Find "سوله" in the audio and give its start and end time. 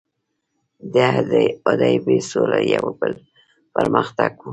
2.29-2.59